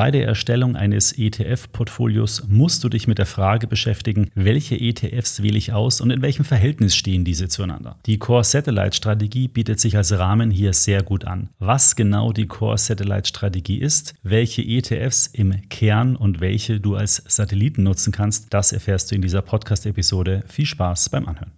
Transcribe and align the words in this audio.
Bei 0.00 0.10
der 0.10 0.26
Erstellung 0.26 0.76
eines 0.76 1.12
ETF-Portfolios 1.12 2.44
musst 2.48 2.82
du 2.82 2.88
dich 2.88 3.06
mit 3.06 3.18
der 3.18 3.26
Frage 3.26 3.66
beschäftigen, 3.66 4.30
welche 4.34 4.80
ETFs 4.80 5.42
wähle 5.42 5.58
ich 5.58 5.74
aus 5.74 6.00
und 6.00 6.10
in 6.10 6.22
welchem 6.22 6.46
Verhältnis 6.46 6.96
stehen 6.96 7.22
diese 7.22 7.48
zueinander. 7.48 7.98
Die 8.06 8.16
Core 8.16 8.42
Satellite 8.42 8.96
Strategie 8.96 9.46
bietet 9.46 9.78
sich 9.78 9.98
als 9.98 10.18
Rahmen 10.18 10.50
hier 10.50 10.72
sehr 10.72 11.02
gut 11.02 11.26
an. 11.26 11.50
Was 11.58 11.96
genau 11.96 12.32
die 12.32 12.46
Core 12.46 12.78
Satellite 12.78 13.28
Strategie 13.28 13.76
ist, 13.76 14.14
welche 14.22 14.62
ETFs 14.62 15.26
im 15.26 15.68
Kern 15.68 16.16
und 16.16 16.40
welche 16.40 16.80
du 16.80 16.96
als 16.96 17.22
Satelliten 17.28 17.82
nutzen 17.82 18.10
kannst, 18.10 18.54
das 18.54 18.72
erfährst 18.72 19.10
du 19.10 19.16
in 19.16 19.20
dieser 19.20 19.42
Podcast-Episode. 19.42 20.44
Viel 20.48 20.64
Spaß 20.64 21.10
beim 21.10 21.28
Anhören. 21.28 21.52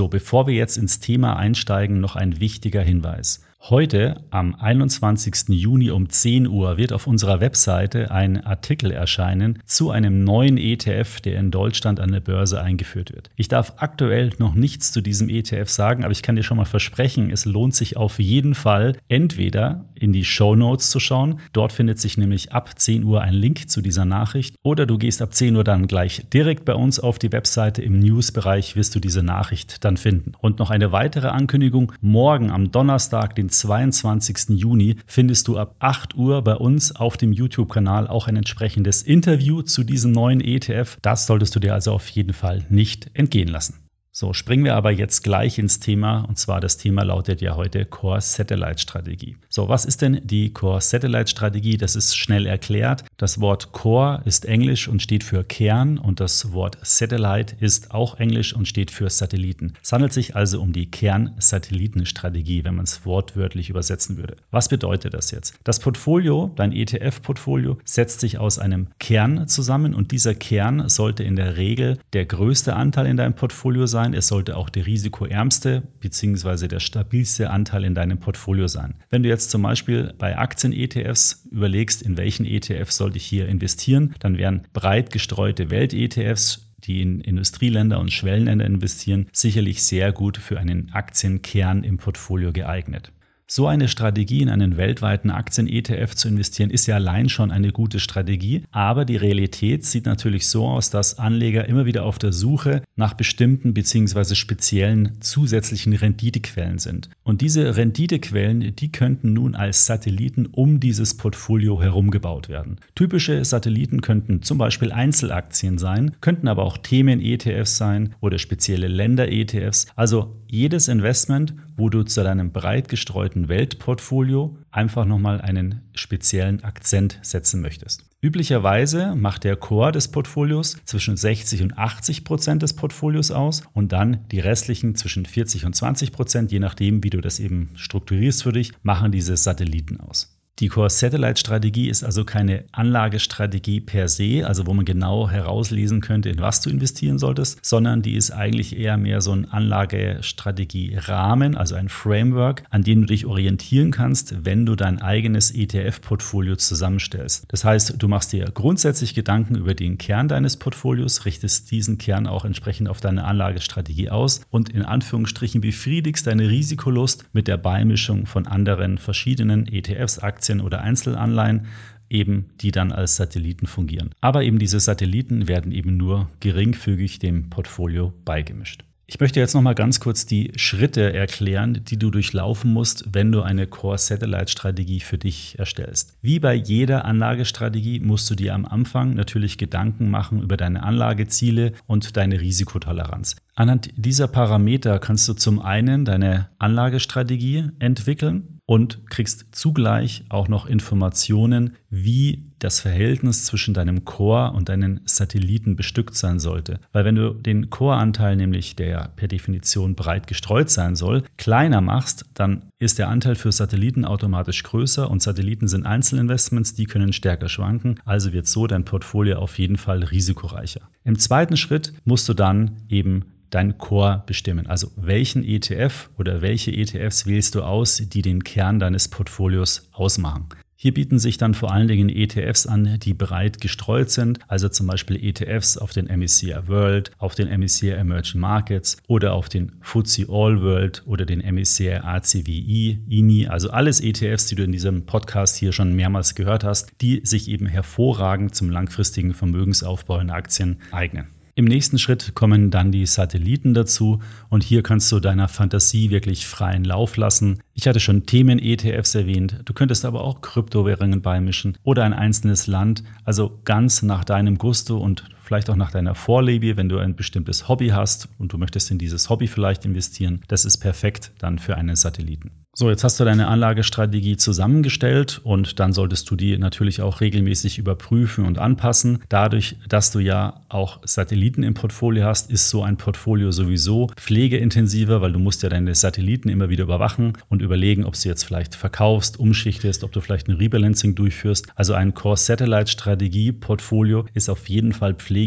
So, 0.00 0.08
bevor 0.08 0.46
wir 0.46 0.54
jetzt 0.54 0.78
ins 0.78 0.98
Thema 0.98 1.36
einsteigen, 1.36 2.00
noch 2.00 2.16
ein 2.16 2.40
wichtiger 2.40 2.80
Hinweis. 2.80 3.44
Heute, 3.68 4.24
am 4.30 4.54
21. 4.54 5.50
Juni 5.50 5.90
um 5.90 6.08
10 6.08 6.48
Uhr, 6.48 6.78
wird 6.78 6.94
auf 6.94 7.06
unserer 7.06 7.40
Webseite 7.40 8.10
ein 8.10 8.42
Artikel 8.42 8.90
erscheinen 8.90 9.58
zu 9.66 9.90
einem 9.90 10.24
neuen 10.24 10.56
ETF, 10.56 11.20
der 11.20 11.38
in 11.38 11.50
Deutschland 11.50 12.00
an 12.00 12.10
der 12.10 12.20
Börse 12.20 12.62
eingeführt 12.62 13.12
wird. 13.12 13.28
Ich 13.36 13.48
darf 13.48 13.74
aktuell 13.76 14.30
noch 14.38 14.54
nichts 14.54 14.92
zu 14.92 15.02
diesem 15.02 15.28
ETF 15.28 15.68
sagen, 15.68 16.04
aber 16.04 16.12
ich 16.12 16.22
kann 16.22 16.36
dir 16.36 16.42
schon 16.42 16.56
mal 16.56 16.64
versprechen, 16.64 17.30
es 17.30 17.44
lohnt 17.44 17.74
sich 17.74 17.98
auf 17.98 18.18
jeden 18.18 18.54
Fall, 18.54 18.96
entweder 19.08 19.84
in 19.94 20.14
die 20.14 20.24
Show 20.24 20.56
Notes 20.56 20.88
zu 20.88 20.98
schauen. 20.98 21.38
Dort 21.52 21.72
findet 21.72 22.00
sich 22.00 22.16
nämlich 22.16 22.52
ab 22.52 22.78
10 22.78 23.04
Uhr 23.04 23.20
ein 23.20 23.34
Link 23.34 23.68
zu 23.68 23.82
dieser 23.82 24.06
Nachricht. 24.06 24.56
Oder 24.62 24.86
du 24.86 24.96
gehst 24.96 25.20
ab 25.20 25.34
10 25.34 25.54
Uhr 25.54 25.64
dann 25.64 25.86
gleich 25.86 26.26
direkt 26.32 26.64
bei 26.64 26.74
uns 26.74 26.98
auf 26.98 27.18
die 27.18 27.30
Webseite. 27.30 27.82
Im 27.82 27.98
News-Bereich 27.98 28.74
wirst 28.74 28.94
du 28.94 29.00
diese 29.00 29.22
Nachricht 29.22 29.84
dann 29.84 29.98
finden. 29.98 30.32
Und 30.40 30.58
noch 30.58 30.70
eine 30.70 30.90
weitere 30.92 31.28
Ankündigung. 31.28 31.92
Morgen 32.00 32.50
am 32.50 32.72
Donnerstag, 32.72 33.34
den 33.34 33.49
22. 33.50 34.58
Juni 34.58 34.96
findest 35.06 35.48
du 35.48 35.58
ab 35.58 35.76
8 35.80 36.16
Uhr 36.16 36.42
bei 36.42 36.54
uns 36.54 36.94
auf 36.94 37.16
dem 37.16 37.32
YouTube-Kanal 37.32 38.06
auch 38.06 38.28
ein 38.28 38.36
entsprechendes 38.36 39.02
Interview 39.02 39.62
zu 39.62 39.84
diesem 39.84 40.12
neuen 40.12 40.40
ETF. 40.40 40.98
Das 41.02 41.26
solltest 41.26 41.54
du 41.54 41.60
dir 41.60 41.74
also 41.74 41.92
auf 41.92 42.08
jeden 42.08 42.32
Fall 42.32 42.64
nicht 42.70 43.10
entgehen 43.14 43.48
lassen. 43.48 43.89
So, 44.12 44.32
springen 44.32 44.64
wir 44.64 44.74
aber 44.74 44.90
jetzt 44.90 45.22
gleich 45.22 45.56
ins 45.60 45.78
Thema 45.78 46.22
und 46.22 46.36
zwar 46.36 46.60
das 46.60 46.76
Thema 46.76 47.04
lautet 47.04 47.40
ja 47.40 47.54
heute 47.54 47.84
Core 47.84 48.20
Satellite 48.20 48.80
Strategie. 48.80 49.36
So, 49.48 49.68
was 49.68 49.84
ist 49.84 50.02
denn 50.02 50.20
die 50.24 50.52
Core 50.52 50.80
Satellite 50.80 51.30
Strategie? 51.30 51.76
Das 51.76 51.94
ist 51.94 52.16
schnell 52.16 52.46
erklärt. 52.46 53.04
Das 53.18 53.40
Wort 53.40 53.70
Core 53.70 54.20
ist 54.24 54.46
Englisch 54.46 54.88
und 54.88 55.00
steht 55.00 55.22
für 55.22 55.44
Kern 55.44 55.96
und 55.96 56.18
das 56.18 56.52
Wort 56.52 56.76
Satellite 56.82 57.54
ist 57.60 57.92
auch 57.92 58.18
Englisch 58.18 58.52
und 58.52 58.66
steht 58.66 58.90
für 58.90 59.08
Satelliten. 59.08 59.74
Es 59.80 59.92
handelt 59.92 60.12
sich 60.12 60.34
also 60.34 60.60
um 60.60 60.72
die 60.72 60.90
Kern-Satellitenstrategie, 60.90 62.64
wenn 62.64 62.74
man 62.74 62.86
es 62.86 63.06
wortwörtlich 63.06 63.70
übersetzen 63.70 64.16
würde. 64.16 64.36
Was 64.50 64.68
bedeutet 64.68 65.14
das 65.14 65.30
jetzt? 65.30 65.54
Das 65.62 65.78
Portfolio, 65.78 66.50
dein 66.56 66.72
ETF-Portfolio, 66.72 67.78
setzt 67.84 68.18
sich 68.18 68.38
aus 68.38 68.58
einem 68.58 68.88
Kern 68.98 69.46
zusammen 69.46 69.94
und 69.94 70.10
dieser 70.10 70.34
Kern 70.34 70.88
sollte 70.88 71.22
in 71.22 71.36
der 71.36 71.56
Regel 71.56 71.98
der 72.12 72.26
größte 72.26 72.74
Anteil 72.74 73.06
in 73.06 73.16
deinem 73.16 73.34
Portfolio 73.34 73.86
sein 73.86 73.99
sein. 74.00 74.14
Es 74.14 74.28
sollte 74.28 74.56
auch 74.56 74.70
der 74.70 74.86
risikoärmste 74.86 75.82
bzw. 76.00 76.68
der 76.68 76.80
stabilste 76.80 77.50
Anteil 77.50 77.84
in 77.84 77.94
deinem 77.94 78.18
Portfolio 78.18 78.66
sein. 78.66 78.94
Wenn 79.10 79.22
du 79.22 79.28
jetzt 79.28 79.50
zum 79.50 79.62
Beispiel 79.62 80.14
bei 80.16 80.38
Aktien-ETFs 80.38 81.46
überlegst, 81.50 82.02
in 82.02 82.16
welchen 82.16 82.46
ETF 82.46 82.90
sollte 82.90 83.18
ich 83.18 83.26
hier 83.26 83.48
investieren, 83.48 84.14
dann 84.20 84.38
wären 84.38 84.62
breit 84.72 85.10
gestreute 85.10 85.70
Welt-ETFs 85.70 86.66
die 86.84 87.02
in 87.02 87.20
Industrieländer 87.20 88.00
und 88.00 88.10
Schwellenländer 88.10 88.64
investieren, 88.64 89.26
sicherlich 89.32 89.82
sehr 89.82 90.12
gut 90.12 90.38
für 90.38 90.58
einen 90.58 90.90
Aktienkern 90.92 91.84
im 91.84 91.98
Portfolio 91.98 92.52
geeignet. 92.52 93.12
So 93.52 93.66
eine 93.66 93.88
Strategie 93.88 94.42
in 94.42 94.48
einen 94.48 94.76
weltweiten 94.76 95.28
Aktien-ETF 95.28 96.14
zu 96.14 96.28
investieren, 96.28 96.70
ist 96.70 96.86
ja 96.86 96.94
allein 96.94 97.28
schon 97.28 97.50
eine 97.50 97.72
gute 97.72 97.98
Strategie. 97.98 98.62
Aber 98.70 99.04
die 99.04 99.16
Realität 99.16 99.84
sieht 99.84 100.06
natürlich 100.06 100.46
so 100.46 100.68
aus, 100.68 100.90
dass 100.90 101.18
Anleger 101.18 101.66
immer 101.66 101.84
wieder 101.84 102.04
auf 102.04 102.20
der 102.20 102.32
Suche 102.32 102.84
nach 102.94 103.14
bestimmten 103.14 103.74
bzw. 103.74 104.36
speziellen 104.36 105.20
zusätzlichen 105.20 105.94
Renditequellen 105.94 106.78
sind. 106.78 107.10
Und 107.24 107.40
diese 107.40 107.76
Renditequellen, 107.76 108.76
die 108.76 108.92
könnten 108.92 109.32
nun 109.32 109.56
als 109.56 109.84
Satelliten 109.84 110.46
um 110.46 110.78
dieses 110.78 111.16
Portfolio 111.16 111.82
herum 111.82 112.12
gebaut 112.12 112.48
werden. 112.48 112.78
Typische 112.94 113.44
Satelliten 113.44 114.00
könnten 114.00 114.42
zum 114.42 114.58
Beispiel 114.58 114.92
Einzelaktien 114.92 115.76
sein, 115.76 116.12
könnten 116.20 116.46
aber 116.46 116.62
auch 116.62 116.78
Themen-ETFs 116.78 117.76
sein 117.76 118.14
oder 118.20 118.38
spezielle 118.38 118.86
Länder-ETFs. 118.86 119.88
Also 119.96 120.36
jedes 120.46 120.86
Investment, 120.88 121.54
wo 121.76 121.88
du 121.88 122.02
zu 122.02 122.22
deinem 122.22 122.52
breit 122.52 122.88
gestreuten 122.88 123.48
Weltportfolio 123.48 124.56
einfach 124.70 125.04
nochmal 125.04 125.40
einen 125.40 125.82
speziellen 125.94 126.62
Akzent 126.64 127.18
setzen 127.22 127.60
möchtest. 127.60 128.04
Üblicherweise 128.22 129.14
macht 129.14 129.44
der 129.44 129.56
Core 129.56 129.92
des 129.92 130.08
Portfolios 130.08 130.76
zwischen 130.84 131.16
60 131.16 131.62
und 131.62 131.78
80 131.78 132.24
Prozent 132.24 132.62
des 132.62 132.74
Portfolios 132.74 133.30
aus 133.30 133.62
und 133.72 133.92
dann 133.92 134.28
die 134.30 134.40
restlichen 134.40 134.94
zwischen 134.94 135.24
40 135.24 135.64
und 135.64 135.74
20 135.74 136.12
Prozent, 136.12 136.52
je 136.52 136.58
nachdem, 136.58 137.02
wie 137.02 137.10
du 137.10 137.20
das 137.20 137.40
eben 137.40 137.70
strukturierst 137.76 138.42
für 138.42 138.52
dich, 138.52 138.72
machen 138.82 139.10
diese 139.10 139.36
Satelliten 139.36 140.00
aus. 140.00 140.39
Die 140.60 140.68
Core 140.68 140.90
Satellite 140.90 141.40
Strategie 141.40 141.88
ist 141.88 142.04
also 142.04 142.26
keine 142.26 142.64
Anlagestrategie 142.72 143.80
per 143.80 144.08
se, 144.08 144.46
also 144.46 144.66
wo 144.66 144.74
man 144.74 144.84
genau 144.84 145.30
herauslesen 145.30 146.02
könnte, 146.02 146.28
in 146.28 146.38
was 146.38 146.60
du 146.60 146.68
investieren 146.68 147.18
solltest, 147.18 147.64
sondern 147.64 148.02
die 148.02 148.14
ist 148.14 148.30
eigentlich 148.30 148.78
eher 148.78 148.98
mehr 148.98 149.22
so 149.22 149.32
ein 149.32 149.50
Anlagestrategie-Rahmen, 149.50 151.56
also 151.56 151.76
ein 151.76 151.88
Framework, 151.88 152.64
an 152.68 152.82
dem 152.82 153.00
du 153.00 153.06
dich 153.06 153.24
orientieren 153.24 153.90
kannst, 153.90 154.44
wenn 154.44 154.66
du 154.66 154.76
dein 154.76 155.00
eigenes 155.00 155.50
ETF-Portfolio 155.50 156.56
zusammenstellst. 156.56 157.46
Das 157.48 157.64
heißt, 157.64 157.94
du 157.96 158.08
machst 158.08 158.34
dir 158.34 158.44
grundsätzlich 158.52 159.14
Gedanken 159.14 159.54
über 159.54 159.72
den 159.72 159.96
Kern 159.96 160.28
deines 160.28 160.58
Portfolios, 160.58 161.24
richtest 161.24 161.70
diesen 161.70 161.96
Kern 161.96 162.26
auch 162.26 162.44
entsprechend 162.44 162.90
auf 162.90 163.00
deine 163.00 163.24
Anlagestrategie 163.24 164.10
aus 164.10 164.42
und 164.50 164.68
in 164.68 164.82
Anführungsstrichen 164.82 165.62
befriedigst 165.62 166.26
deine 166.26 166.50
Risikolust 166.50 167.24
mit 167.32 167.48
der 167.48 167.56
Beimischung 167.56 168.26
von 168.26 168.46
anderen 168.46 168.98
verschiedenen 168.98 169.66
ETFs, 169.66 170.18
Aktien, 170.18 170.49
Aktien 170.50 170.60
oder 170.60 170.80
Einzelanleihen, 170.82 171.66
eben 172.08 172.50
die 172.60 172.72
dann 172.72 172.90
als 172.90 173.16
Satelliten 173.16 173.66
fungieren. 173.66 174.10
Aber 174.20 174.42
eben 174.42 174.58
diese 174.58 174.80
Satelliten 174.80 175.46
werden 175.46 175.70
eben 175.70 175.96
nur 175.96 176.28
geringfügig 176.40 177.20
dem 177.20 177.50
Portfolio 177.50 178.12
beigemischt. 178.24 178.82
Ich 179.06 179.18
möchte 179.18 179.40
jetzt 179.40 179.54
noch 179.54 179.62
mal 179.62 179.74
ganz 179.74 179.98
kurz 179.98 180.24
die 180.24 180.52
Schritte 180.54 181.12
erklären, 181.12 181.82
die 181.84 181.98
du 181.98 182.10
durchlaufen 182.10 182.72
musst, 182.72 183.04
wenn 183.12 183.32
du 183.32 183.42
eine 183.42 183.66
Core 183.66 183.98
Satellite 183.98 184.52
Strategie 184.52 185.00
für 185.00 185.18
dich 185.18 185.58
erstellst. 185.58 186.16
Wie 186.22 186.38
bei 186.38 186.54
jeder 186.54 187.04
Anlagestrategie 187.04 187.98
musst 187.98 188.30
du 188.30 188.36
dir 188.36 188.54
am 188.54 188.64
Anfang 188.64 189.14
natürlich 189.14 189.58
Gedanken 189.58 190.10
machen 190.10 190.40
über 190.40 190.56
deine 190.56 190.84
Anlageziele 190.84 191.72
und 191.88 192.16
deine 192.16 192.40
Risikotoleranz. 192.40 193.34
Anhand 193.56 193.90
dieser 193.96 194.28
Parameter 194.28 195.00
kannst 195.00 195.28
du 195.28 195.34
zum 195.34 195.58
einen 195.58 196.04
deine 196.04 196.48
Anlagestrategie 196.58 197.70
entwickeln 197.80 198.59
und 198.70 199.04
kriegst 199.10 199.46
zugleich 199.50 200.22
auch 200.28 200.46
noch 200.46 200.64
Informationen, 200.64 201.74
wie 201.90 202.44
das 202.60 202.78
Verhältnis 202.78 203.44
zwischen 203.44 203.74
deinem 203.74 204.04
Core 204.04 204.52
und 204.52 204.68
deinen 204.68 205.00
Satelliten 205.06 205.74
bestückt 205.74 206.14
sein 206.14 206.38
sollte. 206.38 206.78
Weil 206.92 207.04
wenn 207.04 207.16
du 207.16 207.34
den 207.34 207.70
Core-Anteil, 207.70 208.36
nämlich 208.36 208.76
der 208.76 209.10
per 209.16 209.26
Definition 209.26 209.96
breit 209.96 210.28
gestreut 210.28 210.70
sein 210.70 210.94
soll, 210.94 211.24
kleiner 211.36 211.80
machst, 211.80 212.26
dann 212.34 212.66
ist 212.78 213.00
der 213.00 213.08
Anteil 213.08 213.34
für 213.34 213.50
Satelliten 213.50 214.04
automatisch 214.04 214.62
größer 214.62 215.10
und 215.10 215.20
Satelliten 215.20 215.66
sind 215.66 215.84
Einzelinvestments, 215.84 216.74
die 216.74 216.84
können 216.84 217.12
stärker 217.12 217.48
schwanken, 217.48 217.98
also 218.04 218.32
wird 218.32 218.46
so 218.46 218.68
dein 218.68 218.84
Portfolio 218.84 219.40
auf 219.40 219.58
jeden 219.58 219.78
Fall 219.78 220.04
risikoreicher. 220.04 220.82
Im 221.02 221.18
zweiten 221.18 221.56
Schritt 221.56 221.92
musst 222.04 222.28
du 222.28 222.34
dann 222.34 222.76
eben 222.88 223.24
dein 223.50 223.78
Core 223.78 224.22
bestimmen. 224.26 224.66
Also 224.66 224.90
welchen 224.96 225.44
ETF 225.44 226.10
oder 226.18 226.42
welche 226.42 226.72
ETFs 226.72 227.26
wählst 227.26 227.54
du 227.54 227.62
aus, 227.62 227.96
die 227.96 228.22
den 228.22 228.44
Kern 228.44 228.78
deines 228.78 229.08
Portfolios 229.08 229.88
ausmachen. 229.92 230.48
Hier 230.82 230.94
bieten 230.94 231.18
sich 231.18 231.36
dann 231.36 231.52
vor 231.52 231.72
allen 231.72 231.88
Dingen 231.88 232.08
ETFs 232.08 232.66
an, 232.66 232.98
die 233.00 233.12
breit 233.12 233.60
gestreut 233.60 234.08
sind, 234.08 234.38
also 234.48 234.70
zum 234.70 234.86
Beispiel 234.86 235.22
ETFs 235.22 235.76
auf 235.76 235.92
den 235.92 236.06
MSCI 236.06 236.56
World, 236.68 237.10
auf 237.18 237.34
den 237.34 237.48
MSCI 237.48 237.90
Emerging 237.90 238.40
Markets 238.40 238.96
oder 239.06 239.34
auf 239.34 239.50
den 239.50 239.72
FTSE 239.82 240.24
All 240.30 240.62
World 240.62 241.02
oder 241.04 241.26
den 241.26 241.40
MSCI 241.40 241.96
ACWI, 241.96 242.98
IMI, 243.10 243.46
also 243.48 243.68
alles 243.68 244.00
ETFs, 244.00 244.46
die 244.46 244.54
du 244.54 244.64
in 244.64 244.72
diesem 244.72 245.04
Podcast 245.04 245.58
hier 245.58 245.72
schon 245.72 245.94
mehrmals 245.94 246.34
gehört 246.34 246.64
hast, 246.64 246.88
die 247.02 247.20
sich 247.24 247.48
eben 247.48 247.66
hervorragend 247.66 248.54
zum 248.54 248.70
langfristigen 248.70 249.34
Vermögensaufbau 249.34 250.18
in 250.18 250.30
Aktien 250.30 250.78
eignen. 250.92 251.26
Im 251.60 251.66
nächsten 251.66 251.98
Schritt 251.98 252.34
kommen 252.34 252.70
dann 252.70 252.90
die 252.90 253.04
Satelliten 253.04 253.74
dazu 253.74 254.22
und 254.48 254.62
hier 254.62 254.82
kannst 254.82 255.12
du 255.12 255.20
deiner 255.20 255.46
Fantasie 255.46 256.08
wirklich 256.08 256.46
freien 256.46 256.84
Lauf 256.84 257.18
lassen. 257.18 257.60
Ich 257.74 257.86
hatte 257.86 258.00
schon 258.00 258.24
Themen-ETFs 258.24 259.14
erwähnt, 259.14 259.60
du 259.66 259.74
könntest 259.74 260.06
aber 260.06 260.24
auch 260.24 260.40
Kryptowährungen 260.40 261.20
beimischen 261.20 261.76
oder 261.82 262.04
ein 262.04 262.14
einzelnes 262.14 262.66
Land, 262.66 263.04
also 263.26 263.60
ganz 263.66 264.00
nach 264.00 264.24
deinem 264.24 264.56
Gusto 264.56 264.96
und 264.96 265.26
vielleicht 265.50 265.68
auch 265.68 265.74
nach 265.74 265.90
deiner 265.90 266.14
Vorliebe, 266.14 266.76
wenn 266.76 266.88
du 266.88 266.98
ein 266.98 267.16
bestimmtes 267.16 267.68
Hobby 267.68 267.88
hast 267.88 268.28
und 268.38 268.52
du 268.52 268.56
möchtest 268.56 268.88
in 268.92 268.98
dieses 268.98 269.28
Hobby 269.28 269.48
vielleicht 269.48 269.84
investieren. 269.84 270.42
Das 270.46 270.64
ist 270.64 270.78
perfekt 270.78 271.32
dann 271.40 271.58
für 271.58 271.76
einen 271.76 271.96
Satelliten. 271.96 272.52
So, 272.72 272.88
jetzt 272.88 273.02
hast 273.02 273.18
du 273.18 273.24
deine 273.24 273.48
Anlagestrategie 273.48 274.36
zusammengestellt 274.36 275.40
und 275.42 275.80
dann 275.80 275.92
solltest 275.92 276.30
du 276.30 276.36
die 276.36 276.56
natürlich 276.56 277.02
auch 277.02 277.20
regelmäßig 277.20 277.78
überprüfen 277.78 278.46
und 278.46 278.58
anpassen. 278.58 279.24
Dadurch, 279.28 279.76
dass 279.88 280.12
du 280.12 280.20
ja 280.20 280.60
auch 280.68 281.00
Satelliten 281.04 281.64
im 281.64 281.74
Portfolio 281.74 282.26
hast, 282.26 282.48
ist 282.48 282.68
so 282.68 282.84
ein 282.84 282.96
Portfolio 282.96 283.50
sowieso 283.50 284.06
pflegeintensiver, 284.16 285.20
weil 285.20 285.32
du 285.32 285.40
musst 285.40 285.64
ja 285.64 285.68
deine 285.68 285.96
Satelliten 285.96 286.48
immer 286.48 286.68
wieder 286.68 286.84
überwachen 286.84 287.32
und 287.48 287.60
überlegen, 287.60 288.04
ob 288.04 288.14
du 288.14 288.28
jetzt 288.28 288.44
vielleicht 288.44 288.76
verkaufst, 288.76 289.40
umschichtest, 289.40 290.04
ob 290.04 290.12
du 290.12 290.20
vielleicht 290.20 290.46
ein 290.46 290.54
Rebalancing 290.54 291.16
durchführst. 291.16 291.66
Also 291.74 291.94
ein 291.94 292.14
Core 292.14 292.36
Satellite 292.36 292.90
Strategie 292.90 293.50
Portfolio 293.50 294.26
ist 294.32 294.48
auf 294.48 294.68
jeden 294.68 294.92
Fall 294.92 295.14
pflegeintensiver 295.14 295.39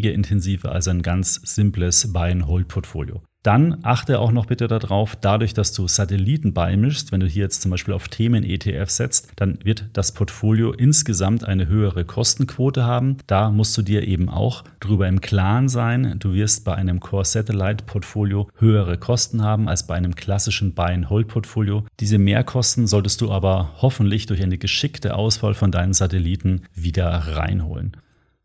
als 0.66 0.88
ein 0.88 1.01
ganz 1.01 1.42
simples 1.44 2.12
Buy-and-Hold 2.13 2.68
Portfolio. 2.68 3.22
Dann 3.44 3.80
achte 3.84 4.19
auch 4.19 4.31
noch 4.31 4.45
bitte 4.45 4.69
darauf, 4.69 5.18
dadurch, 5.18 5.54
dass 5.54 5.74
du 5.74 5.90
Satelliten 5.90 6.54
beimischst, 6.54 7.12
wenn 7.12 7.19
du 7.19 7.28
hier 7.28 7.44
jetzt 7.44 7.62
zum 7.62 7.72
Beispiel 7.72 7.94
auf 7.94 8.07
Themen 8.07 8.45
ETF 8.45 8.90
setzt, 8.90 9.34
dann 9.36 9.60
wird 9.66 9.90
das 9.92 10.13
Portfolio 10.13 10.72
insgesamt 10.72 11.44
eine 11.44 11.68
höhere 11.68 12.06
Kostenquote 12.06 12.86
haben. 12.86 13.18
Da 13.28 13.51
musst 13.51 13.78
du 13.78 13.81
dir 13.81 14.07
eben 14.07 14.30
auch 14.30 14.63
drüber 14.80 15.10
im 15.10 15.19
Klaren 15.19 15.68
sein. 15.68 16.16
Du 16.19 16.34
wirst 16.34 16.63
bei 16.63 16.74
einem 16.75 17.01
Core 17.01 17.25
Satellite 17.25 17.84
Portfolio 17.84 18.48
höhere 18.60 18.98
Kosten 18.98 19.44
haben 19.44 19.68
als 19.68 19.88
bei 19.88 19.95
einem 19.95 20.16
klassischen 20.16 20.74
Buy-and-Hold 20.74 21.28
Portfolio. 21.28 21.84
Diese 22.00 22.19
Mehrkosten 22.19 22.88
solltest 22.88 23.19
du 23.19 23.30
aber 23.30 23.74
hoffentlich 23.81 24.25
durch 24.25 24.42
eine 24.42 24.57
geschickte 24.57 25.16
Auswahl 25.16 25.54
von 25.54 25.69
deinen 25.69 25.94
Satelliten 25.94 26.62
wieder 26.74 27.10
reinholen. 27.10 27.98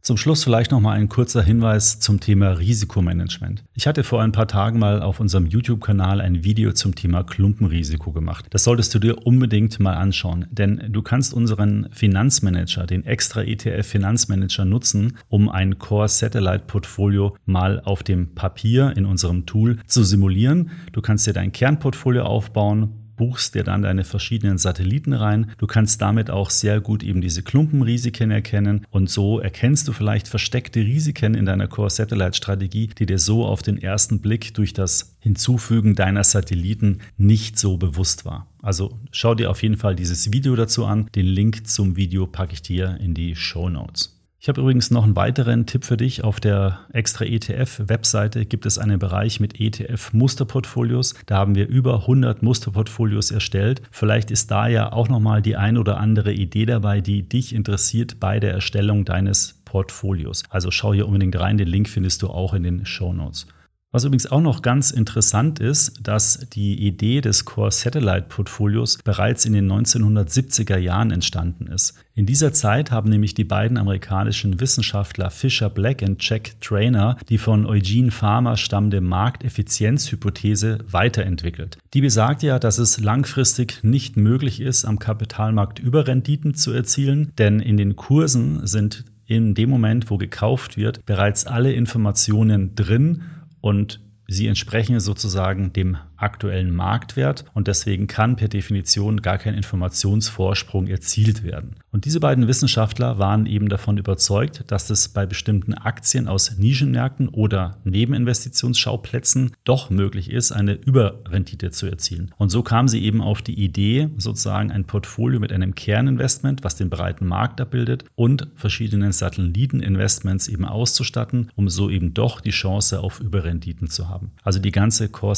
Zum 0.09 0.17
Schluss 0.17 0.43
vielleicht 0.43 0.71
noch 0.71 0.81
mal 0.81 0.93
ein 0.93 1.11
kurzer 1.11 1.43
Hinweis 1.43 2.01
zum 2.01 2.19
Thema 2.19 2.53
Risikomanagement. 2.53 3.63
Ich 3.75 3.87
hatte 3.87 4.05
vor 4.05 4.23
ein 4.23 4.33
paar 4.33 4.49
Tagen 4.49 4.79
mal 4.79 5.03
auf 5.03 5.21
unserem 5.21 5.45
YouTube-Kanal 5.45 6.23
ein 6.23 6.45
Video 6.45 6.73
zum 6.73 6.95
Thema 6.95 7.25
Klumpenrisiko 7.25 8.13
gemacht. 8.13 8.47
Das 8.49 8.65
solltest 8.65 8.95
du 8.95 9.01
dir 9.01 9.27
unbedingt 9.27 9.79
mal 9.81 9.93
anschauen, 9.93 10.47
denn 10.51 10.83
du 10.89 11.03
kannst 11.03 11.35
unseren 11.35 11.91
Finanzmanager, 11.93 12.87
den 12.87 13.05
extra 13.05 13.43
ETF 13.43 13.87
Finanzmanager 13.87 14.65
nutzen, 14.65 15.19
um 15.29 15.51
ein 15.51 15.77
Core 15.77 16.09
Satellite 16.09 16.65
Portfolio 16.67 17.37
mal 17.45 17.83
auf 17.83 18.03
dem 18.03 18.35
Papier 18.35 18.95
in 18.97 19.05
unserem 19.05 19.45
Tool 19.45 19.77
zu 19.87 20.05
simulieren. 20.05 20.71
Du 20.93 21.03
kannst 21.03 21.27
dir 21.27 21.35
dein 21.35 21.53
Kernportfolio 21.53 22.23
aufbauen, 22.23 23.08
buchst 23.19 23.55
dir 23.55 23.65
dann 23.65 23.83
deine 23.83 24.05
verschiedenen 24.05 24.57
Satelliten 24.57 25.13
rein. 25.13 25.51
Du 25.59 25.67
kannst 25.67 26.01
damit 26.01 26.31
auch 26.31 26.49
sehr 26.49 26.81
gut 26.81 27.03
eben 27.03 27.21
diese 27.21 27.43
Klumpenrisiken 27.43 28.31
erkennen 28.31 28.87
und 28.91 29.11
so 29.11 29.41
erkennst 29.41 29.87
du 29.87 29.93
vielleicht 29.93 30.29
versteckte 30.29 30.81
Risiken 30.81 31.35
in 31.35 31.45
deiner 31.45 31.69
Core 31.69 31.91
Satellite 31.91 32.37
Strategie, 32.37 32.89
die 32.99 33.05
dir 33.05 33.19
so 33.19 33.45
auf 33.45 33.61
den 33.61 33.77
ersten 33.77 34.21
Blick 34.21 34.55
durch 34.55 34.73
das 34.73 35.17
Hinzufügen 35.21 35.95
deiner 35.95 36.25
Satelliten 36.25 37.01
nicht 37.19 37.59
so 37.59 37.77
bewusst 37.77 38.25
war. 38.25 38.47
Also 38.63 38.99
schau 39.11 39.35
dir 39.35 39.51
auf 39.51 39.63
jeden 39.63 39.77
Fall 39.77 39.95
dieses 39.95 40.33
Video 40.33 40.57
dazu 40.57 40.87
an. 40.87 41.11
Den 41.15 41.27
Link 41.27 41.67
zum 41.67 41.97
Video 41.97 42.27
packe 42.27 42.55
ich 42.55 42.63
dir 42.63 42.99
in 43.01 43.13
die 43.13 43.37
Show 43.37 43.69
Notes. 43.69 44.18
Ich 44.41 44.49
habe 44.49 44.61
übrigens 44.61 44.93
noch 44.93 45.03
einen 45.03 45.17
weiteren 45.17 45.67
Tipp 45.67 45.85
für 45.85 45.97
dich. 45.97 46.23
Auf 46.23 46.39
der 46.39 46.79
extra 46.93 47.25
ETF-Webseite 47.25 48.47
gibt 48.47 48.67
es 48.67 48.79
einen 48.79 49.01
Bereich 49.01 49.41
mit 49.41 49.59
ETF-Musterportfolios. 49.59 51.17
Da 51.27 51.39
haben 51.39 51.57
wir 51.57 51.67
über 51.67 52.03
100 52.03 52.41
Musterportfolios 52.41 53.33
erstellt. 53.33 53.83
Vielleicht 53.91 54.31
ist 54.31 54.53
da 54.53 54.69
ja 54.69 54.93
auch 54.93 55.09
nochmal 55.09 55.43
die 55.43 55.57
ein 55.57 55.77
oder 55.77 55.99
andere 55.99 56.33
Idee 56.33 56.67
dabei, 56.67 57.01
die 57.01 57.29
dich 57.29 57.53
interessiert 57.53 58.21
bei 58.21 58.39
der 58.39 58.53
Erstellung 58.53 59.05
deines 59.05 59.61
Portfolios. 59.65 60.45
Also 60.51 60.71
schau 60.71 60.95
hier 60.95 61.09
unbedingt 61.09 61.39
rein. 61.39 61.59
Den 61.59 61.67
Link 61.67 61.89
findest 61.89 62.23
du 62.23 62.29
auch 62.29 62.55
in 62.55 62.63
den 62.63 62.87
Show 62.87 63.13
Notes. 63.13 63.49
Was 63.91 64.05
übrigens 64.05 64.31
auch 64.31 64.43
noch 64.43 64.61
ganz 64.61 64.91
interessant 64.91 65.61
ist, 65.61 66.01
dass 66.03 66.47
die 66.53 66.87
Idee 66.87 67.23
des 67.23 67.47
Core 67.47 67.71
Satellite 67.71 68.27
Portfolios 68.29 68.99
bereits 69.03 69.47
in 69.47 69.55
den 69.55 69.67
1970er 69.67 70.77
Jahren 70.77 71.11
entstanden 71.11 71.69
ist. 71.69 71.95
In 72.15 72.27
dieser 72.27 72.53
Zeit 72.53 72.91
haben 72.91 73.09
nämlich 73.09 73.33
die 73.33 73.45
beiden 73.45 73.79
amerikanischen 73.79 74.61
Wissenschaftler 74.61 75.31
Fisher 75.31 75.71
Black 75.71 76.03
und 76.03 76.23
Jack 76.23 76.61
Trainer 76.61 77.17
die 77.31 77.39
von 77.39 77.65
Eugene 77.65 78.11
Farmer 78.11 78.59
stammende 78.59 79.01
Markteffizienzhypothese 79.01 80.81
weiterentwickelt. 80.91 81.79
Die 81.95 82.03
besagt 82.03 82.43
ja, 82.43 82.59
dass 82.59 82.77
es 82.77 83.01
langfristig 83.01 83.83
nicht 83.83 84.19
möglich 84.19 84.61
ist, 84.61 84.85
am 84.85 84.99
Kapitalmarkt 84.99 85.79
Überrenditen 85.79 86.53
zu 86.53 86.73
erzielen, 86.73 87.33
denn 87.39 87.59
in 87.61 87.79
den 87.79 87.97
Kursen 87.97 88.67
sind 88.67 89.07
in 89.25 89.55
dem 89.55 89.71
Moment, 89.71 90.11
wo 90.11 90.19
gekauft 90.19 90.77
wird, 90.77 91.07
bereits 91.07 91.47
alle 91.47 91.73
Informationen 91.73 92.75
drin 92.75 93.23
und 93.69 94.01
sie 94.27 94.47
entsprechen 94.47 94.99
sozusagen 94.99 95.75
dem 95.75 95.99
aktuellen 96.19 96.75
Marktwert 96.75 97.45
und 97.55 97.69
deswegen 97.69 98.07
kann 98.07 98.37
per 98.37 98.49
Definition 98.49 99.23
gar 99.23 99.39
kein 99.39 99.55
Informationsvorsprung 99.55 100.87
erzielt 100.87 101.43
werden. 101.43 101.77
Und 101.91 102.05
diese 102.05 102.21
beiden 102.21 102.49
Wissenschaftler 102.49 103.19
waren 103.19 103.47
eben 103.47 103.69
davon 103.69 103.97
überzeugt, 103.97 104.65
dass 104.69 104.91
es 104.91 105.09
bei 105.09 105.25
bestimmten 105.25 105.75
Aktien 105.75 106.29
aus 106.29 106.59
Nischenmärkten 106.59 107.29
oder 107.29 107.79
Nebeninvestitionsschauplätzen 107.85 109.53
doch 109.65 109.89
möglich 109.91 110.31
ist, 110.31 110.53
eine 110.53 110.75
Überrendite 110.75 111.71
zu 111.71 111.87
erzielen. 111.87 112.33
Und 112.37 112.51
so 112.51 112.63
kamen 112.63 112.89
sie 112.89 113.03
eben 113.03 113.23
auf 113.23 113.41
die 113.41 113.59
Idee, 113.59 114.11
sozusagen 114.17 114.71
ein 114.71 114.85
Portfolio 114.85 115.41
mit 115.41 115.53
einem 115.53 115.75
Kerninvestment, 115.75 116.63
was 116.63 116.77
den 116.77 116.91
breiten 116.91 117.27
Markt 117.27 117.61
abbildet 117.61 118.05
und 118.15 118.49
verschiedenen 118.55 119.13
Satelliteninvestments 119.13 120.49
eben 120.49 120.65
auszustatten, 120.65 121.51
um 121.57 121.69
so 121.69 121.89
eben 121.89 122.13
doch 122.13 122.41
die 122.41 122.51
Chance 122.51 123.01
auf 123.01 123.21
Überrenditen 123.21 123.89
zu 123.89 124.09
haben. 124.09 124.33
Also 124.43 124.59
die 124.59 124.73
ganze 124.73 125.09
Core 125.09 125.37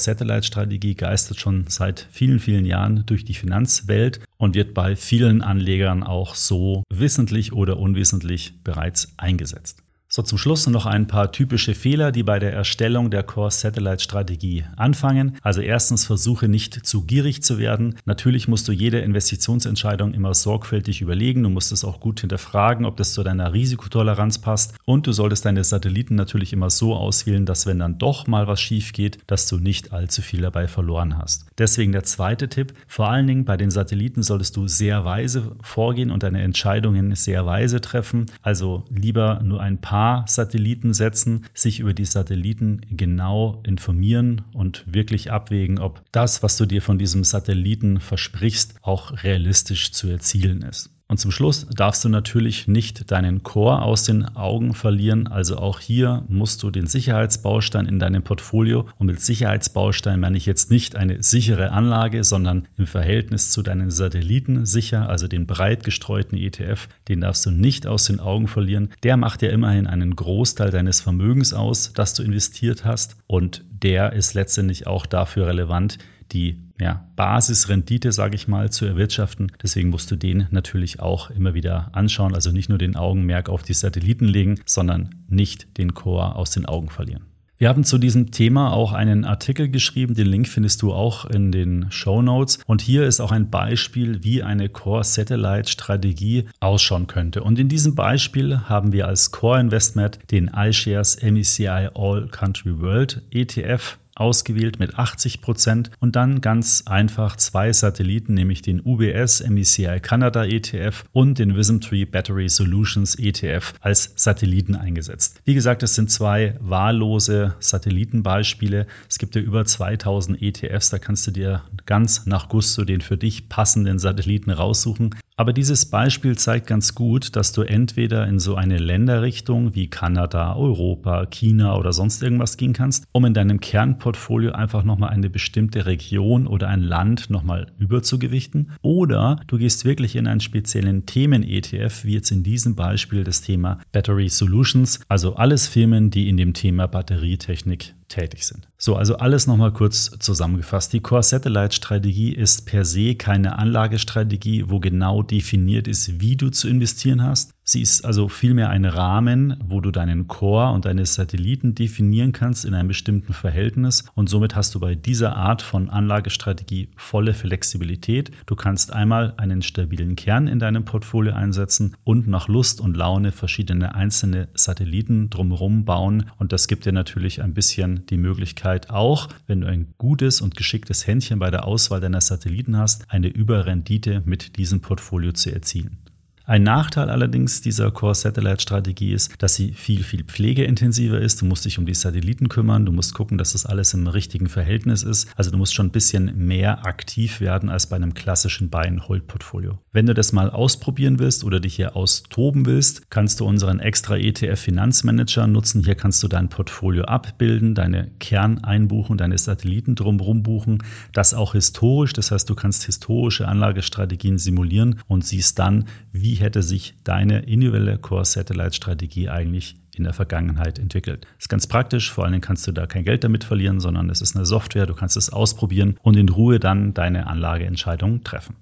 Strategie 0.70 0.94
geistert 0.94 1.40
schon 1.40 1.64
seit 1.66 2.06
vielen, 2.12 2.38
vielen 2.38 2.64
Jahren 2.64 3.02
durch 3.04 3.24
die 3.24 3.34
Finanzwelt 3.34 4.20
und 4.36 4.54
wird 4.54 4.72
bei 4.72 4.94
vielen 4.94 5.42
Anlegern 5.42 6.04
auch 6.04 6.36
so 6.36 6.84
wissentlich 6.88 7.52
oder 7.52 7.80
unwissentlich 7.80 8.62
bereits 8.62 9.12
eingesetzt. 9.16 9.82
So, 10.12 10.22
zum 10.22 10.38
Schluss 10.38 10.66
noch 10.66 10.86
ein 10.86 11.06
paar 11.06 11.30
typische 11.30 11.72
Fehler, 11.72 12.10
die 12.10 12.24
bei 12.24 12.40
der 12.40 12.52
Erstellung 12.52 13.12
der 13.12 13.22
Core 13.22 13.52
Satellite 13.52 14.02
Strategie 14.02 14.64
anfangen. 14.74 15.38
Also 15.40 15.60
erstens 15.60 16.04
versuche 16.04 16.48
nicht 16.48 16.84
zu 16.84 17.02
gierig 17.02 17.44
zu 17.44 17.58
werden. 17.58 17.94
Natürlich 18.06 18.48
musst 18.48 18.66
du 18.66 18.72
jede 18.72 18.98
Investitionsentscheidung 18.98 20.12
immer 20.12 20.34
sorgfältig 20.34 21.00
überlegen. 21.00 21.44
Du 21.44 21.48
musst 21.48 21.70
es 21.70 21.84
auch 21.84 22.00
gut 22.00 22.18
hinterfragen, 22.22 22.86
ob 22.86 22.96
das 22.96 23.12
zu 23.12 23.22
deiner 23.22 23.52
Risikotoleranz 23.52 24.38
passt. 24.38 24.74
Und 24.84 25.06
du 25.06 25.12
solltest 25.12 25.44
deine 25.44 25.62
Satelliten 25.62 26.16
natürlich 26.16 26.52
immer 26.52 26.70
so 26.70 26.96
auswählen, 26.96 27.46
dass 27.46 27.66
wenn 27.66 27.78
dann 27.78 27.98
doch 27.98 28.26
mal 28.26 28.48
was 28.48 28.60
schief 28.60 28.92
geht, 28.92 29.18
dass 29.28 29.46
du 29.46 29.58
nicht 29.58 29.92
allzu 29.92 30.22
viel 30.22 30.40
dabei 30.40 30.66
verloren 30.66 31.18
hast. 31.18 31.46
Deswegen 31.56 31.92
der 31.92 32.02
zweite 32.02 32.48
Tipp. 32.48 32.74
Vor 32.88 33.08
allen 33.08 33.28
Dingen 33.28 33.44
bei 33.44 33.56
den 33.56 33.70
Satelliten 33.70 34.24
solltest 34.24 34.56
du 34.56 34.66
sehr 34.66 35.04
weise 35.04 35.52
vorgehen 35.62 36.10
und 36.10 36.24
deine 36.24 36.42
Entscheidungen 36.42 37.14
sehr 37.14 37.46
weise 37.46 37.80
treffen. 37.80 38.26
Also 38.42 38.82
lieber 38.90 39.40
nur 39.44 39.60
ein 39.60 39.80
paar 39.80 39.99
Satelliten 40.26 40.92
setzen, 40.94 41.46
sich 41.54 41.80
über 41.80 41.94
die 41.94 42.04
Satelliten 42.04 42.80
genau 42.90 43.62
informieren 43.66 44.42
und 44.52 44.84
wirklich 44.86 45.30
abwägen, 45.30 45.78
ob 45.78 46.02
das, 46.12 46.42
was 46.42 46.56
du 46.56 46.66
dir 46.66 46.82
von 46.82 46.98
diesem 46.98 47.24
Satelliten 47.24 48.00
versprichst, 48.00 48.74
auch 48.82 49.22
realistisch 49.22 49.92
zu 49.92 50.08
erzielen 50.08 50.62
ist. 50.62 50.90
Und 51.10 51.18
zum 51.18 51.32
Schluss 51.32 51.66
darfst 51.74 52.04
du 52.04 52.08
natürlich 52.08 52.68
nicht 52.68 53.10
deinen 53.10 53.42
Core 53.42 53.82
aus 53.82 54.04
den 54.04 54.24
Augen 54.36 54.74
verlieren. 54.74 55.26
Also 55.26 55.58
auch 55.58 55.80
hier 55.80 56.22
musst 56.28 56.62
du 56.62 56.70
den 56.70 56.86
Sicherheitsbaustein 56.86 57.86
in 57.86 57.98
deinem 57.98 58.22
Portfolio, 58.22 58.86
und 58.96 59.08
mit 59.08 59.20
Sicherheitsbaustein 59.20 60.20
meine 60.20 60.36
ich 60.36 60.46
jetzt 60.46 60.70
nicht 60.70 60.94
eine 60.94 61.20
sichere 61.20 61.72
Anlage, 61.72 62.22
sondern 62.22 62.68
im 62.78 62.86
Verhältnis 62.86 63.50
zu 63.50 63.62
deinen 63.62 63.90
Satelliten 63.90 64.66
sicher, 64.66 65.08
also 65.08 65.26
den 65.26 65.48
breit 65.48 65.82
gestreuten 65.82 66.38
ETF, 66.38 66.86
den 67.08 67.22
darfst 67.22 67.44
du 67.44 67.50
nicht 67.50 67.88
aus 67.88 68.04
den 68.04 68.20
Augen 68.20 68.46
verlieren. 68.46 68.90
Der 69.02 69.16
macht 69.16 69.42
ja 69.42 69.50
immerhin 69.50 69.88
einen 69.88 70.14
Großteil 70.14 70.70
deines 70.70 71.00
Vermögens 71.00 71.52
aus, 71.52 71.92
das 71.92 72.14
du 72.14 72.22
investiert 72.22 72.84
hast. 72.84 73.16
Und 73.26 73.64
der 73.72 74.12
ist 74.12 74.34
letztendlich 74.34 74.86
auch 74.86 75.06
dafür 75.06 75.48
relevant, 75.48 75.98
die 76.32 76.60
ja, 76.80 77.06
Basisrendite, 77.16 78.12
sage 78.12 78.34
ich 78.34 78.48
mal, 78.48 78.70
zu 78.70 78.86
erwirtschaften. 78.86 79.52
Deswegen 79.62 79.90
musst 79.90 80.10
du 80.10 80.16
den 80.16 80.46
natürlich 80.50 81.00
auch 81.00 81.30
immer 81.30 81.54
wieder 81.54 81.90
anschauen. 81.92 82.34
Also 82.34 82.50
nicht 82.50 82.68
nur 82.68 82.78
den 82.78 82.96
Augenmerk 82.96 83.48
auf 83.48 83.62
die 83.62 83.74
Satelliten 83.74 84.26
legen, 84.26 84.60
sondern 84.64 85.14
nicht 85.28 85.78
den 85.78 85.94
Core 85.94 86.36
aus 86.36 86.50
den 86.50 86.66
Augen 86.66 86.88
verlieren. 86.88 87.24
Wir 87.60 87.68
haben 87.68 87.84
zu 87.84 87.98
diesem 87.98 88.30
Thema 88.30 88.72
auch 88.72 88.94
einen 88.94 89.26
Artikel 89.26 89.68
geschrieben. 89.68 90.14
Den 90.14 90.28
Link 90.28 90.48
findest 90.48 90.80
du 90.80 90.94
auch 90.94 91.26
in 91.26 91.52
den 91.52 91.90
Show 91.90 92.22
Notes. 92.22 92.58
Und 92.64 92.80
hier 92.80 93.04
ist 93.04 93.20
auch 93.20 93.32
ein 93.32 93.50
Beispiel, 93.50 94.24
wie 94.24 94.42
eine 94.42 94.70
Core 94.70 95.04
Satellite 95.04 95.68
Strategie 95.68 96.46
ausschauen 96.60 97.06
könnte. 97.06 97.42
Und 97.42 97.58
in 97.58 97.68
diesem 97.68 97.94
Beispiel 97.94 98.60
haben 98.60 98.92
wir 98.92 99.06
als 99.06 99.30
Core 99.30 99.60
Investment 99.60 100.18
den 100.30 100.50
iShares 100.56 101.20
MECI 101.22 101.90
All 101.94 102.28
Country 102.28 102.80
World 102.80 103.20
ETF 103.30 103.98
ausgewählt 104.20 104.78
mit 104.78 104.98
80 104.98 105.40
Prozent 105.40 105.90
und 105.98 106.14
dann 106.14 106.40
ganz 106.40 106.84
einfach 106.86 107.36
zwei 107.36 107.72
Satelliten, 107.72 108.34
nämlich 108.34 108.62
den 108.62 108.80
UBS 108.84 109.40
MSCI 109.40 109.98
Canada 110.00 110.44
ETF 110.44 111.04
und 111.12 111.38
den 111.38 111.56
WisdomTree 111.56 112.04
Battery 112.04 112.48
Solutions 112.48 113.14
ETF 113.14 113.72
als 113.80 114.12
Satelliten 114.16 114.76
eingesetzt. 114.76 115.40
Wie 115.44 115.54
gesagt, 115.54 115.82
es 115.82 115.94
sind 115.94 116.10
zwei 116.10 116.54
wahllose 116.60 117.54
Satellitenbeispiele. 117.60 118.86
Es 119.08 119.18
gibt 119.18 119.34
ja 119.34 119.40
über 119.40 119.64
2000 119.64 120.40
ETFs, 120.42 120.90
da 120.90 120.98
kannst 120.98 121.26
du 121.26 121.30
dir 121.30 121.62
ganz 121.86 122.26
nach 122.26 122.48
Gusto 122.48 122.84
den 122.84 123.00
für 123.00 123.16
dich 123.16 123.48
passenden 123.48 123.98
Satelliten 123.98 124.50
raussuchen. 124.50 125.14
Aber 125.40 125.54
dieses 125.54 125.86
Beispiel 125.86 126.36
zeigt 126.36 126.66
ganz 126.66 126.94
gut, 126.94 127.34
dass 127.34 127.54
du 127.54 127.62
entweder 127.62 128.28
in 128.28 128.38
so 128.38 128.56
eine 128.56 128.76
Länderrichtung 128.76 129.74
wie 129.74 129.88
Kanada, 129.88 130.54
Europa, 130.54 131.24
China 131.24 131.78
oder 131.78 131.94
sonst 131.94 132.22
irgendwas 132.22 132.58
gehen 132.58 132.74
kannst, 132.74 133.06
um 133.12 133.24
in 133.24 133.32
deinem 133.32 133.58
Kernportfolio 133.58 134.52
einfach 134.52 134.84
nochmal 134.84 135.08
eine 135.08 135.30
bestimmte 135.30 135.86
Region 135.86 136.46
oder 136.46 136.68
ein 136.68 136.82
Land 136.82 137.30
nochmal 137.30 137.72
überzugewichten. 137.78 138.72
Oder 138.82 139.40
du 139.46 139.56
gehst 139.56 139.86
wirklich 139.86 140.14
in 140.14 140.26
einen 140.26 140.40
speziellen 140.40 141.06
Themen-ETF, 141.06 142.04
wie 142.04 142.12
jetzt 142.12 142.30
in 142.32 142.42
diesem 142.42 142.76
Beispiel 142.76 143.24
das 143.24 143.40
Thema 143.40 143.80
Battery 143.92 144.28
Solutions, 144.28 145.00
also 145.08 145.36
alles 145.36 145.68
Firmen, 145.68 146.10
die 146.10 146.28
in 146.28 146.36
dem 146.36 146.52
Thema 146.52 146.86
Batterietechnik 146.86 147.94
tätig 148.10 148.46
sind. 148.46 148.68
So, 148.76 148.96
also 148.96 149.16
alles 149.16 149.46
nochmal 149.46 149.72
kurz 149.72 150.10
zusammengefasst. 150.18 150.92
Die 150.92 151.00
Core 151.00 151.22
Satellite 151.22 151.74
Strategie 151.74 152.34
ist 152.34 152.66
per 152.66 152.84
se 152.84 153.14
keine 153.14 153.58
Anlagestrategie, 153.58 154.64
wo 154.68 154.80
genau 154.80 155.22
definiert 155.22 155.88
ist, 155.88 156.20
wie 156.20 156.36
du 156.36 156.50
zu 156.50 156.68
investieren 156.68 157.22
hast. 157.22 157.54
Sie 157.72 157.82
ist 157.82 158.04
also 158.04 158.26
vielmehr 158.26 158.68
ein 158.68 158.84
Rahmen, 158.84 159.56
wo 159.64 159.80
du 159.80 159.92
deinen 159.92 160.26
Core 160.26 160.72
und 160.72 160.86
deine 160.86 161.06
Satelliten 161.06 161.76
definieren 161.76 162.32
kannst 162.32 162.64
in 162.64 162.74
einem 162.74 162.88
bestimmten 162.88 163.32
Verhältnis 163.32 164.06
und 164.16 164.28
somit 164.28 164.56
hast 164.56 164.74
du 164.74 164.80
bei 164.80 164.96
dieser 164.96 165.36
Art 165.36 165.62
von 165.62 165.88
Anlagestrategie 165.88 166.88
volle 166.96 167.32
Flexibilität. 167.32 168.32
Du 168.46 168.56
kannst 168.56 168.92
einmal 168.92 169.34
einen 169.36 169.62
stabilen 169.62 170.16
Kern 170.16 170.48
in 170.48 170.58
deinem 170.58 170.84
Portfolio 170.84 171.32
einsetzen 171.32 171.94
und 172.02 172.26
nach 172.26 172.48
Lust 172.48 172.80
und 172.80 172.96
Laune 172.96 173.30
verschiedene 173.30 173.94
einzelne 173.94 174.48
Satelliten 174.54 175.30
drumherum 175.30 175.84
bauen 175.84 176.28
und 176.38 176.50
das 176.50 176.66
gibt 176.66 176.86
dir 176.86 176.92
natürlich 176.92 177.40
ein 177.40 177.54
bisschen 177.54 178.04
die 178.06 178.16
Möglichkeit 178.16 178.90
auch, 178.90 179.28
wenn 179.46 179.60
du 179.60 179.68
ein 179.68 179.94
gutes 179.96 180.40
und 180.40 180.56
geschicktes 180.56 181.06
Händchen 181.06 181.38
bei 181.38 181.52
der 181.52 181.68
Auswahl 181.68 182.00
deiner 182.00 182.20
Satelliten 182.20 182.76
hast, 182.76 183.08
eine 183.12 183.28
Überrendite 183.28 184.24
mit 184.24 184.56
diesem 184.56 184.80
Portfolio 184.80 185.30
zu 185.30 185.52
erzielen. 185.52 186.09
Ein 186.50 186.64
Nachteil 186.64 187.10
allerdings 187.10 187.60
dieser 187.60 187.92
Core-Satellite-Strategie 187.92 189.12
ist, 189.12 189.30
dass 189.38 189.54
sie 189.54 189.72
viel, 189.72 190.02
viel 190.02 190.24
pflegeintensiver 190.24 191.20
ist. 191.20 191.40
Du 191.40 191.44
musst 191.44 191.64
dich 191.64 191.78
um 191.78 191.86
die 191.86 191.94
Satelliten 191.94 192.48
kümmern, 192.48 192.84
du 192.84 192.90
musst 192.90 193.14
gucken, 193.14 193.38
dass 193.38 193.52
das 193.52 193.66
alles 193.66 193.94
im 193.94 194.08
richtigen 194.08 194.48
Verhältnis 194.48 195.04
ist. 195.04 195.28
Also 195.36 195.52
du 195.52 195.58
musst 195.58 195.74
schon 195.74 195.86
ein 195.86 195.92
bisschen 195.92 196.36
mehr 196.48 196.86
aktiv 196.86 197.40
werden 197.40 197.68
als 197.68 197.86
bei 197.86 197.94
einem 197.94 198.14
klassischen 198.14 198.68
Buy-and-Hold-Portfolio. 198.68 199.78
Wenn 199.92 200.06
du 200.06 200.12
das 200.12 200.32
mal 200.32 200.50
ausprobieren 200.50 201.20
willst 201.20 201.44
oder 201.44 201.60
dich 201.60 201.76
hier 201.76 201.94
austoben 201.94 202.66
willst, 202.66 203.08
kannst 203.10 203.38
du 203.38 203.44
unseren 203.44 203.78
extra 203.78 204.16
ETF-Finanzmanager 204.16 205.46
nutzen. 205.46 205.84
Hier 205.84 205.94
kannst 205.94 206.20
du 206.24 206.26
dein 206.26 206.48
Portfolio 206.48 207.04
abbilden, 207.04 207.76
deine 207.76 208.10
Kerneinbuchen, 208.18 209.18
deine 209.18 209.38
Satelliten 209.38 209.94
drumherum 209.94 210.42
buchen. 210.42 210.82
Das 211.12 211.32
auch 211.32 211.52
historisch. 211.52 212.12
Das 212.12 212.32
heißt, 212.32 212.50
du 212.50 212.56
kannst 212.56 212.82
historische 212.82 213.46
Anlagestrategien 213.46 214.36
simulieren 214.36 214.98
und 215.06 215.24
siehst 215.24 215.56
dann, 215.60 215.84
wie 216.10 216.39
hätte 216.40 216.62
sich 216.62 216.94
deine 217.04 217.40
individuelle 217.40 217.98
Core-Satellite-Strategie 217.98 219.28
eigentlich 219.28 219.76
in 219.94 220.04
der 220.04 220.12
Vergangenheit 220.12 220.78
entwickelt. 220.78 221.26
Das 221.36 221.44
ist 221.44 221.48
ganz 221.48 221.66
praktisch, 221.66 222.12
vor 222.12 222.24
allen 222.24 222.32
Dingen 222.32 222.42
kannst 222.42 222.66
du 222.66 222.72
da 222.72 222.86
kein 222.86 223.04
Geld 223.04 223.24
damit 223.24 223.44
verlieren, 223.44 223.80
sondern 223.80 224.08
es 224.10 224.20
ist 224.20 224.36
eine 224.36 224.46
Software, 224.46 224.86
du 224.86 224.94
kannst 224.94 225.16
es 225.16 225.30
ausprobieren 225.30 225.98
und 226.02 226.16
in 226.16 226.28
Ruhe 226.28 226.58
dann 226.58 226.94
deine 226.94 227.26
Anlageentscheidung 227.26 228.24
treffen. 228.24 228.56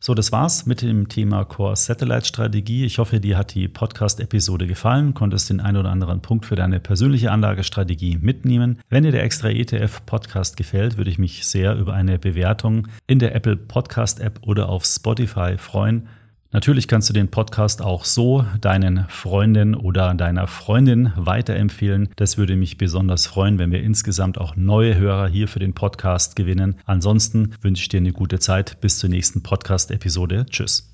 So, 0.00 0.14
das 0.14 0.30
war's 0.30 0.64
mit 0.64 0.80
dem 0.80 1.08
Thema 1.08 1.44
Core 1.44 1.74
Satellite 1.74 2.24
Strategie. 2.24 2.84
Ich 2.84 2.98
hoffe, 2.98 3.18
dir 3.18 3.36
hat 3.36 3.54
die 3.54 3.66
Podcast-Episode 3.66 4.68
gefallen, 4.68 5.12
konntest 5.12 5.50
den 5.50 5.58
einen 5.58 5.78
oder 5.78 5.90
anderen 5.90 6.22
Punkt 6.22 6.46
für 6.46 6.54
deine 6.54 6.78
persönliche 6.78 7.32
Anlagestrategie 7.32 8.16
mitnehmen. 8.20 8.78
Wenn 8.88 9.02
dir 9.02 9.10
der 9.10 9.24
extra 9.24 9.48
ETF 9.48 10.06
Podcast 10.06 10.56
gefällt, 10.56 10.98
würde 10.98 11.10
ich 11.10 11.18
mich 11.18 11.44
sehr 11.46 11.74
über 11.74 11.94
eine 11.94 12.20
Bewertung 12.20 12.86
in 13.08 13.18
der 13.18 13.34
Apple 13.34 13.56
Podcast 13.56 14.20
App 14.20 14.38
oder 14.42 14.68
auf 14.68 14.84
Spotify 14.84 15.58
freuen. 15.58 16.06
Natürlich 16.50 16.88
kannst 16.88 17.08
du 17.10 17.12
den 17.12 17.28
Podcast 17.28 17.82
auch 17.82 18.04
so 18.04 18.46
deinen 18.60 19.04
Freundinnen 19.08 19.74
oder 19.74 20.14
deiner 20.14 20.46
Freundin 20.46 21.12
weiterempfehlen. 21.16 22.08
Das 22.16 22.38
würde 22.38 22.56
mich 22.56 22.78
besonders 22.78 23.26
freuen, 23.26 23.58
wenn 23.58 23.70
wir 23.70 23.82
insgesamt 23.82 24.38
auch 24.38 24.56
neue 24.56 24.94
Hörer 24.94 25.28
hier 25.28 25.46
für 25.46 25.58
den 25.58 25.74
Podcast 25.74 26.36
gewinnen. 26.36 26.76
Ansonsten 26.86 27.54
wünsche 27.60 27.82
ich 27.82 27.88
dir 27.88 27.98
eine 27.98 28.12
gute 28.12 28.38
Zeit. 28.38 28.80
Bis 28.80 28.98
zur 28.98 29.10
nächsten 29.10 29.42
Podcast-Episode. 29.42 30.46
Tschüss. 30.48 30.90